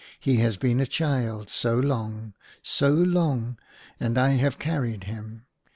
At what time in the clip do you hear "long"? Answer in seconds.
1.77-2.33, 2.91-3.59